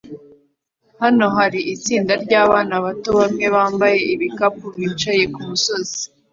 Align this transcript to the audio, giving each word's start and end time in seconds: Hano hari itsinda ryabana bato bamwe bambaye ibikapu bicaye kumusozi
Hano 1.01 1.25
hari 1.37 1.59
itsinda 1.73 2.13
ryabana 2.23 2.75
bato 2.85 3.09
bamwe 3.19 3.45
bambaye 3.55 3.97
ibikapu 4.13 4.65
bicaye 4.79 5.23
kumusozi 5.33 6.01